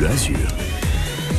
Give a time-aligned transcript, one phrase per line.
[0.00, 0.38] Bleu Azur.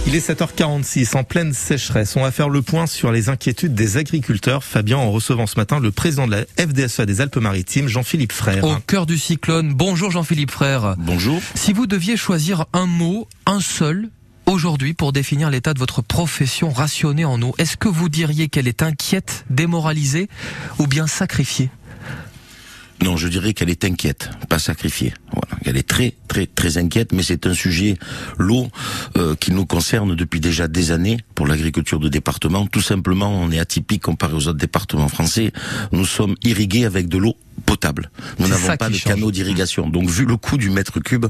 [0.05, 2.15] Il est 7h46 en pleine sécheresse.
[2.15, 4.63] On va faire le point sur les inquiétudes des agriculteurs.
[4.63, 8.63] Fabien, en recevant ce matin le président de la FDSEA des Alpes-Maritimes, Jean-Philippe Frère.
[8.63, 9.73] Au cœur du cyclone.
[9.73, 10.93] Bonjour Jean-Philippe Frère.
[10.99, 11.41] Bonjour.
[11.55, 14.09] Si vous deviez choisir un mot, un seul,
[14.45, 18.67] aujourd'hui pour définir l'état de votre profession rationnée en eau, est-ce que vous diriez qu'elle
[18.67, 20.29] est inquiète, démoralisée
[20.77, 21.71] ou bien sacrifiée?
[23.01, 25.13] Non, je dirais qu'elle est inquiète, pas sacrifiée.
[25.33, 27.97] Voilà, elle est très, très, très inquiète, mais c'est un sujet,
[28.37, 28.67] l'eau,
[29.17, 32.67] euh, qui nous concerne depuis déjà des années pour l'agriculture de département.
[32.67, 35.51] Tout simplement, on est atypique comparé aux autres départements français.
[35.91, 38.11] Nous sommes irrigués avec de l'eau potable.
[38.37, 39.89] Nous n'avons pas de canaux d'irrigation.
[39.89, 41.25] Donc, vu le coût du mètre cube,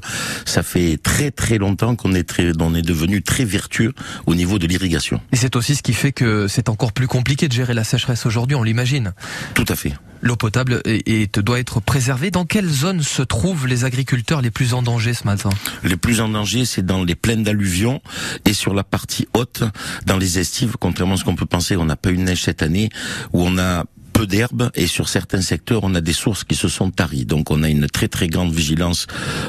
[0.45, 3.93] ça fait très très longtemps qu'on est très, on est devenu très vertueux
[4.25, 5.21] au niveau de l'irrigation.
[5.31, 8.25] Et c'est aussi ce qui fait que c'est encore plus compliqué de gérer la sécheresse
[8.25, 9.13] aujourd'hui, on l'imagine.
[9.53, 9.93] Tout à fait.
[10.21, 12.31] L'eau potable est, doit être préservée.
[12.31, 15.49] Dans quelle zone se trouvent les agriculteurs les plus en danger ce matin
[15.83, 18.01] Les plus en danger, c'est dans les plaines d'alluvions
[18.45, 19.63] et sur la partie haute,
[20.05, 20.75] dans les estives.
[20.79, 22.89] Contrairement à ce qu'on peut penser, on n'a pas eu de neige cette année,
[23.33, 23.85] où on a
[24.21, 27.25] peu d'herbe et sur certains secteurs, on a des sources qui se sont taries.
[27.25, 29.07] Donc on a une très très grande vigilance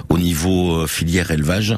[0.08, 1.76] au niveau euh, filière élevage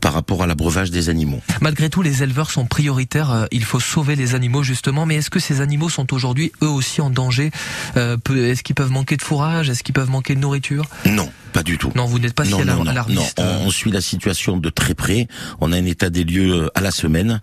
[0.00, 1.40] par rapport à l'abreuvage des animaux.
[1.60, 3.30] Malgré tout, les éleveurs sont prioritaires.
[3.30, 5.04] Euh, il faut sauver les animaux justement.
[5.04, 7.50] Mais est-ce que ces animaux sont aujourd'hui eux aussi en danger
[7.98, 10.86] euh, Est-ce qu'ils peuvent manquer de fourrage Est-ce qu'ils peuvent manquer de nourriture?
[11.04, 11.30] Non.
[11.52, 11.92] Pas du tout.
[11.94, 13.38] Non, vous n'êtes pas si alarmiste.
[13.38, 15.26] Non, on, suit la situation de très près.
[15.60, 17.40] On a un état des lieux à la semaine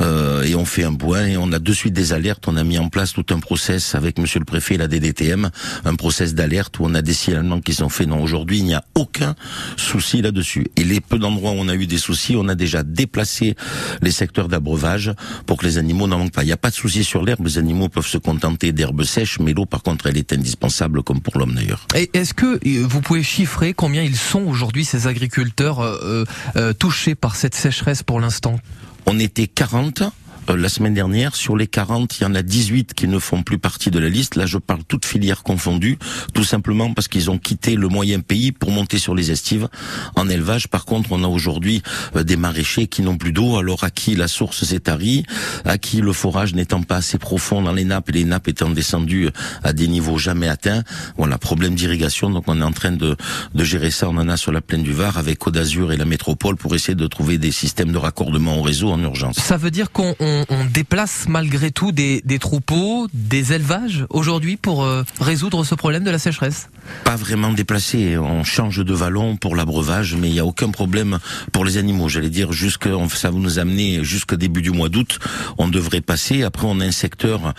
[0.00, 2.48] euh, et on fait un point et on a de suite des alertes.
[2.48, 5.50] On a mis en place tout un process avec Monsieur le Préfet et la DDTM,
[5.84, 8.08] un process d'alerte où on a des signalements qui sont faits.
[8.08, 9.34] Non, aujourd'hui, il n'y a aucun
[9.76, 10.66] souci là-dessus.
[10.76, 13.54] Et les peu d'endroits où on a eu des soucis, on a déjà déplacé
[14.00, 15.12] les secteurs d'abreuvage
[15.44, 16.42] pour que les animaux n'en manquent pas.
[16.42, 17.44] Il n'y a pas de souci sur l'herbe.
[17.44, 21.20] Les animaux peuvent se contenter d'herbes sèches, mais l'eau, par contre, elle est indispensable comme
[21.20, 21.86] pour l'homme d'ailleurs.
[21.94, 26.24] Et est-ce que euh, vous pouvez chiffrer combien ils sont aujourd'hui ces agriculteurs euh,
[26.56, 28.58] euh, touchés par cette sécheresse pour l'instant?
[29.04, 30.02] On était 40
[30.50, 33.42] euh, la semaine dernière, sur les 40, il y en a 18 qui ne font
[33.42, 34.36] plus partie de la liste.
[34.36, 35.98] Là, je parle toutes filières confondues,
[36.32, 39.68] tout simplement parce qu'ils ont quitté le moyen pays pour monter sur les estives.
[40.16, 41.82] En élevage, par contre, on a aujourd'hui
[42.16, 45.24] euh, des maraîchers qui n'ont plus d'eau, alors à qui la source s'est tarie,
[45.64, 49.28] à qui le forage n'étant pas assez profond dans les nappes les nappes étant descendues
[49.62, 50.82] à des niveaux jamais atteints.
[51.16, 52.30] Voilà, problème d'irrigation.
[52.30, 53.16] Donc, on est en train de,
[53.54, 54.08] de gérer ça.
[54.08, 56.74] On en a sur la plaine du Var avec Côte d'Azur et la métropole pour
[56.74, 59.36] essayer de trouver des systèmes de raccordement au réseau en urgence.
[59.36, 60.33] Ça veut dire qu'on on,
[60.72, 66.18] déplace malgré tout des, troupeaux, des élevages aujourd'hui pour euh, résoudre ce problème de la
[66.18, 66.68] sécheresse?
[67.04, 68.18] Pas vraiment déplacé.
[68.18, 71.18] On change de vallon pour l'abreuvage, mais il n'y a aucun problème
[71.52, 72.08] pour les animaux.
[72.08, 75.18] J'allais dire, jusque, ça va nous amener jusqu'au début du mois d'août.
[75.58, 76.42] On devrait passer.
[76.42, 77.54] Après, on a un secteur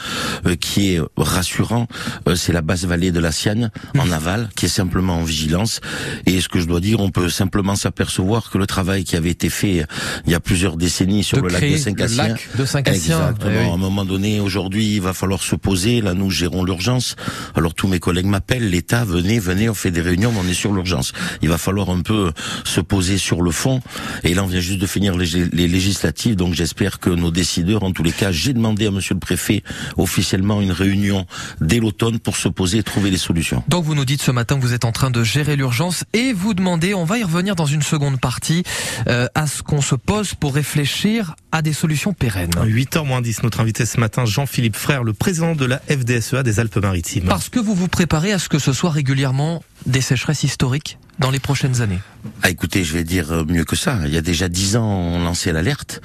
[0.45, 1.87] euh, qui est rassurant.
[2.27, 5.81] Euh, c'est la basse vallée de la Sienne, en aval, qui est simplement en vigilance.
[6.25, 9.31] Et ce que je dois dire, on peut simplement s'apercevoir que le travail qui avait
[9.31, 9.85] été fait
[10.25, 12.35] il y a plusieurs décennies sur le lac de Saint-Cassien,
[12.73, 13.71] Exactement.
[13.71, 16.01] À un moment donné, aujourd'hui, il va falloir se poser.
[16.01, 17.15] Là, nous gérons l'urgence.
[17.55, 18.69] Alors tous mes collègues m'appellent.
[18.69, 21.13] L'État, venez, venez, on fait des réunions, on est sur l'urgence.
[21.41, 22.31] Il va falloir un peu
[22.63, 23.81] se poser sur le fond.
[24.23, 27.83] Et là, on vient juste de finir les, les législatives, donc j'espère que nos décideurs,
[27.83, 29.63] en tous les cas, j'ai demandé à Monsieur le Préfet
[29.97, 31.25] officiellement une réunion
[31.61, 33.63] dès l'automne pour se poser et trouver des solutions.
[33.67, 36.33] Donc vous nous dites ce matin que vous êtes en train de gérer l'urgence et
[36.33, 38.63] vous demandez, on va y revenir dans une seconde partie,
[39.07, 42.54] euh, à ce qu'on se pose pour réfléchir à des solutions pérennes.
[42.63, 46.59] 8h moins 10, notre invité ce matin, Jean-Philippe Frère, le président de la FDSEA des
[46.59, 47.25] Alpes-Maritimes.
[47.27, 51.31] Parce que vous vous préparez à ce que ce soit régulièrement des sécheresses historiques dans
[51.31, 51.99] les prochaines années
[52.41, 53.99] ah, écoutez, je vais dire euh, mieux que ça.
[54.05, 56.01] Il y a déjà dix ans, on lançait l'alerte.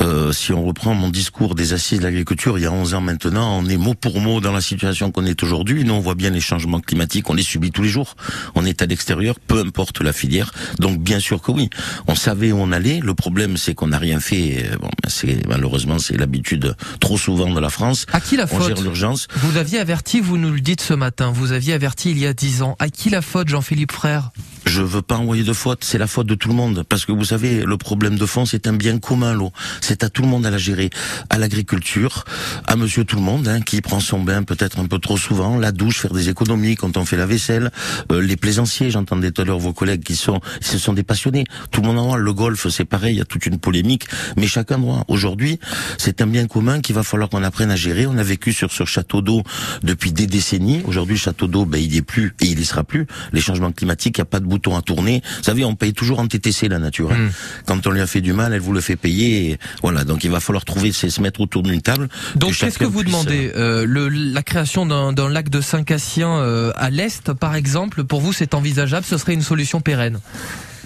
[0.00, 3.00] Euh, si on reprend mon discours des assises de l'agriculture, il y a 11 ans
[3.00, 5.84] maintenant, on est mot pour mot dans la situation qu'on est aujourd'hui.
[5.84, 8.16] Nous, on voit bien les changements climatiques, on les subit tous les jours.
[8.54, 10.52] On est à l'extérieur, peu importe la filière.
[10.78, 11.70] Donc, bien sûr que oui,
[12.06, 13.00] on savait où on allait.
[13.02, 14.70] Le problème, c'est qu'on n'a rien fait.
[14.80, 18.06] Bon, ben, c'est malheureusement, c'est l'habitude trop souvent de la France.
[18.12, 19.28] À qui la on faute l'urgence.
[19.36, 21.30] Vous aviez averti, vous nous le dites ce matin.
[21.30, 22.76] Vous aviez averti il y a dix ans.
[22.78, 24.30] À qui la faute, Jean-Philippe Frère?
[24.70, 26.84] Je veux pas envoyer de faute, c'est la faute de tout le monde.
[26.88, 29.52] Parce que vous savez, le problème de fond, c'est un bien commun, l'eau.
[29.80, 30.90] C'est à tout le monde à la gérer.
[31.28, 32.24] À l'agriculture,
[32.66, 35.58] à monsieur tout le monde, hein, qui prend son bain peut-être un peu trop souvent,
[35.58, 37.70] la douche, faire des économies quand on fait la vaisselle,
[38.12, 41.44] euh, les plaisanciers, j'entendais tout à l'heure vos collègues qui sont, ce sont des passionnés.
[41.72, 42.18] Tout le monde en voit.
[42.18, 44.06] Le golf, c'est pareil, il y a toute une polémique,
[44.36, 45.04] mais chacun doit.
[45.08, 45.58] Aujourd'hui,
[45.98, 48.06] c'est un bien commun qu'il va falloir qu'on apprenne à gérer.
[48.06, 49.42] On a vécu sur ce château d'eau
[49.82, 50.82] depuis des décennies.
[50.86, 53.06] Aujourd'hui, le château d'eau, ben, il y est plus et il y sera plus.
[53.32, 55.22] Les changements climatiques, il n'y a pas de bouton à tourner.
[55.38, 57.12] Vous savez, on paye toujours en TTC la nature.
[57.12, 57.28] Hein.
[57.28, 57.30] Hmm.
[57.66, 59.58] Quand on lui a fait du mal, elle vous le fait payer.
[59.82, 62.08] voilà, donc il va falloir trouver, se mettre autour d'une table.
[62.36, 66.90] Donc qu'est-ce que vous demandez euh, le, La création d'un lac de Saint-Cassien euh, à
[66.90, 70.20] l'est, par exemple, pour vous, c'est envisageable Ce serait une solution pérenne?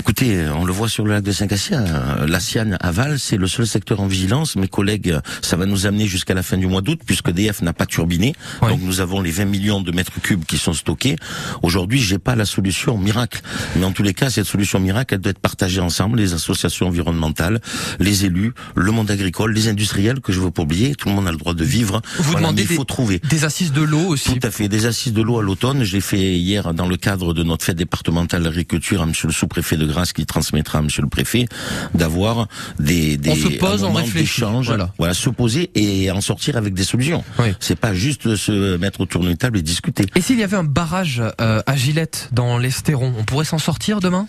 [0.01, 1.85] Écoutez, on le voit sur le lac de Saint-Cassien.
[2.27, 4.57] La Sienne aval, c'est le seul secteur en vigilance.
[4.57, 7.73] Mes collègues, ça va nous amener jusqu'à la fin du mois d'août, puisque DF n'a
[7.73, 8.35] pas turbiné.
[8.61, 11.17] Donc nous avons les 20 millions de mètres cubes qui sont stockés.
[11.63, 13.41] Aujourd'hui, j'ai pas la solution miracle.
[13.77, 16.89] Mais en tous les cas, cette solution miracle, elle doit être partagée ensemble, les associations
[16.89, 17.61] environnementales,
[18.01, 20.97] les élus, le monde agricole, les industriels, que je veux pas oublier.
[20.97, 22.03] Tout le monde a le droit de vivre.
[22.19, 23.21] Vous demandez il faut des, trouver.
[23.31, 24.39] des assises de l'eau aussi.
[24.39, 24.69] Tout à fait.
[24.69, 25.85] Des assises de l'eau à l'automne.
[25.85, 29.33] Je l'ai fait hier dans le cadre de notre fête départementale d'agriculture à monsieur le
[29.33, 31.47] sous-préfet de Grasse qui transmettra à monsieur le préfet
[31.95, 32.49] d'avoir
[32.79, 34.43] des, des On se pose, on réfléchit.
[34.65, 34.91] Voilà.
[34.99, 35.15] Voilà.
[35.15, 37.25] se poser et en sortir avec des solutions.
[37.39, 37.55] Oui.
[37.61, 40.07] C'est pas juste se mettre autour d'une table et discuter.
[40.15, 44.01] Et s'il y avait un barrage euh, à Gillette dans l'Estéron, on pourrait s'en sortir
[44.01, 44.27] demain?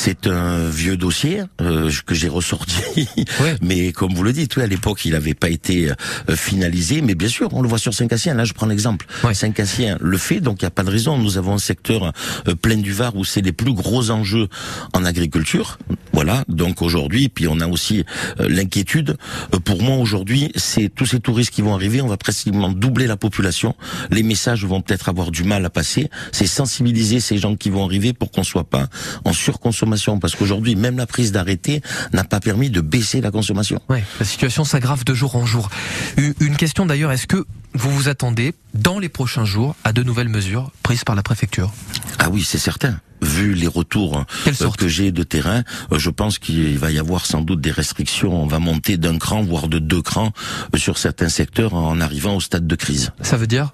[0.00, 2.80] C'est un vieux dossier euh, que j'ai ressorti,
[3.40, 3.56] Ouais.
[3.60, 7.16] mais comme vous le dites, oui, à l'époque il n'avait pas été euh, finalisé, mais
[7.16, 8.34] bien sûr on le voit sur Saint-Cassien.
[8.34, 9.06] Là je prends l'exemple.
[9.24, 9.34] Ouais.
[9.34, 11.18] Saint-Cassien le fait, donc il n'y a pas de raison.
[11.18, 12.12] Nous avons un secteur
[12.46, 14.48] euh, plein du Var où c'est les plus gros enjeux
[14.94, 15.78] en agriculture.
[16.12, 18.04] Voilà, donc aujourd'hui, puis on a aussi
[18.40, 19.16] euh, l'inquiétude.
[19.54, 23.06] Euh, pour moi aujourd'hui, c'est tous ces touristes qui vont arriver, on va pratiquement doubler
[23.08, 23.74] la population.
[24.10, 26.08] Les messages vont peut-être avoir du mal à passer.
[26.32, 28.88] C'est sensibiliser ces gens qui vont arriver pour qu'on soit pas
[29.24, 29.87] en surconsommation,
[30.18, 31.82] parce qu'aujourd'hui même la prise d'arrêté
[32.12, 33.80] n'a pas permis de baisser la consommation.
[33.88, 35.68] Ouais, la situation s'aggrave de jour en jour.
[36.16, 37.44] Une question d'ailleurs, est-ce que
[37.74, 41.72] vous vous attendez dans les prochains jours à de nouvelles mesures prises par la préfecture?
[42.18, 43.00] Ah oui, c'est certain.
[43.20, 47.26] Vu les retours euh, que j'ai de terrain, euh, je pense qu'il va y avoir
[47.26, 48.32] sans doute des restrictions.
[48.32, 50.32] On va monter d'un cran, voire de deux crans,
[50.74, 53.10] euh, sur certains secteurs en arrivant au stade de crise.
[53.22, 53.72] Ça veut dire?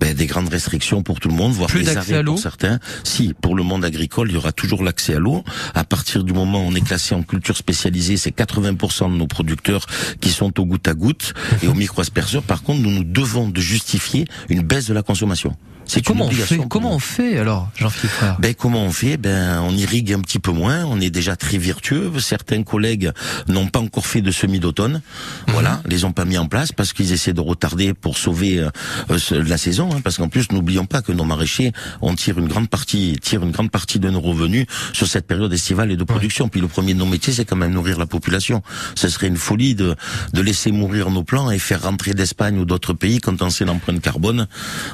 [0.00, 2.78] Ben, des grandes restrictions pour tout le monde, voire Plus des arrêts pour certains.
[3.04, 5.44] Si, pour le monde agricole, il y aura toujours l'accès à l'eau.
[5.74, 9.26] À partir du moment où on est classé en culture spécialisée, c'est 80% de nos
[9.26, 9.86] producteurs
[10.20, 12.42] qui sont au goutte à goutte et au micro-asperseur.
[12.42, 15.54] Par contre, nous nous devons de justifier une baisse de la consommation.
[15.88, 19.16] C'est comment on fait Comment on fait alors, Jean-Philippe Ben comment on fait?
[19.16, 20.84] Ben on irrigue un petit peu moins.
[20.84, 22.12] On est déjà très vertueux.
[22.20, 23.10] Certains collègues
[23.48, 25.00] n'ont pas encore fait de semis d'automne.
[25.48, 29.18] Voilà, les ont pas mis en place parce qu'ils essaient de retarder pour sauver euh,
[29.30, 29.88] la saison.
[29.92, 33.42] hein, parce qu'en plus, n'oublions pas que nos maraîchers, on tire une grande partie, tire
[33.42, 36.48] une grande partie de nos revenus sur cette période estivale et de production.
[36.48, 38.62] Puis le premier de nos métiers, c'est quand même nourrir la population.
[38.94, 39.96] Ce serait une folie de
[40.34, 43.64] de laisser mourir nos plants et faire rentrer d'Espagne ou d'autres pays quand on sait
[43.64, 44.46] l'empreinte carbone.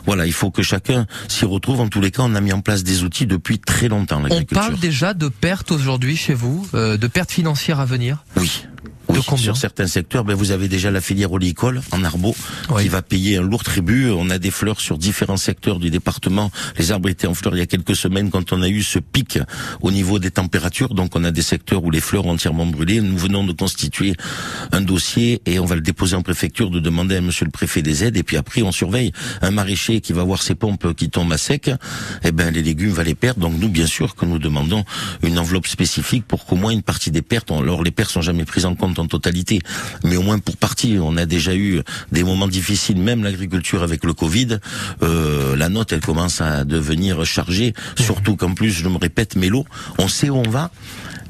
[0.06, 1.80] Voilà, il faut que chacun s'y retrouve.
[1.80, 4.22] En tous les cas, on a mis en place des outils depuis très longtemps.
[4.30, 8.24] On parle déjà de pertes aujourd'hui chez vous, euh, de pertes financières à venir?
[8.36, 8.64] Oui.
[9.14, 12.34] Oui, sur certains secteurs, ben vous avez déjà la filière oléicole en Arbo
[12.70, 12.82] Oui.
[12.82, 14.10] qui va payer un lourd tribut.
[14.10, 16.50] On a des fleurs sur différents secteurs du département.
[16.78, 18.98] Les arbres étaient en fleurs il y a quelques semaines quand on a eu ce
[18.98, 19.38] pic
[19.82, 20.94] au niveau des températures.
[20.94, 23.00] Donc on a des secteurs où les fleurs ont entièrement brûlé.
[23.00, 24.14] Nous venons de constituer
[24.72, 27.82] un dossier et on va le déposer en préfecture de demander à monsieur le préfet
[27.82, 28.16] des aides.
[28.16, 29.12] Et puis après on surveille
[29.42, 31.70] un maraîcher qui va voir ses pompes qui tombent à sec.
[32.24, 33.40] Eh ben les légumes va les perdre.
[33.40, 34.84] Donc nous bien sûr que nous demandons
[35.22, 38.44] une enveloppe spécifique pour qu'au moins une partie des pertes, alors les pertes sont jamais
[38.44, 39.60] prises en compte en totalité,
[40.02, 41.80] mais au moins pour partie, on a déjà eu
[42.12, 44.58] des moments difficiles, même l'agriculture avec le Covid,
[45.02, 49.64] euh, la note elle commence à devenir chargée, surtout qu'en plus, je me répète, Mélo,
[49.98, 50.70] on sait où on va,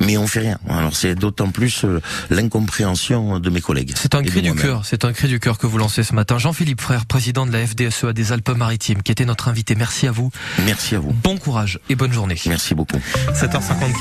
[0.01, 0.59] mais on fait rien.
[0.69, 2.01] Alors c'est d'autant plus euh,
[2.31, 3.93] l'incompréhension de mes collègues.
[3.97, 6.39] C'est un cri du cœur, c'est un cri du cœur que vous lancez ce matin.
[6.39, 9.75] Jean-Philippe Frère, président de la FDSEA des Alpes-Maritimes, qui était notre invité.
[9.75, 10.31] Merci à vous.
[10.65, 11.13] Merci à vous.
[11.13, 12.37] Bon courage et bonne journée.
[12.47, 12.99] Merci beaucoup.
[13.35, 13.93] 7h54.